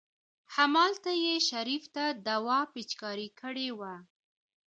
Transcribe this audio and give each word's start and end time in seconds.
همالته 0.55 1.11
يې 1.23 1.35
شريف 1.49 1.83
ته 1.95 2.03
دوا 2.27 2.59
پېچکاري 2.73 3.29
کړې 3.39 3.69
وه. 3.79 3.93